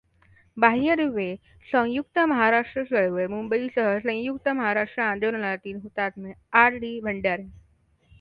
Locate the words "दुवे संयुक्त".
0.95-2.19